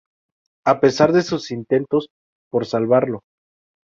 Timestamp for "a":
0.65-0.79